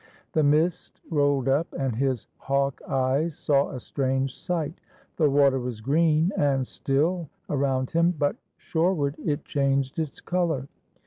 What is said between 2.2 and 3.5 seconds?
hawk eyes